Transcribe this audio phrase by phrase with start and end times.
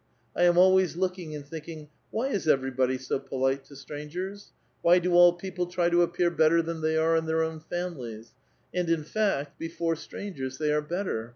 [0.35, 4.51] I am always looking and thinking, whj' is everybody so polite to strangei*s?
[4.81, 7.59] Why do all people try to appear bet ter than they are in their own
[7.59, 8.31] families?
[8.73, 11.29] And in fact, before strangers they are better.